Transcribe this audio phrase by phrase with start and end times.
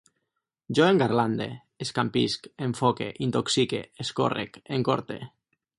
[0.77, 1.47] Jo engarlande,
[1.87, 5.25] escampisc, enfoque, intoxique, escórrec, encorte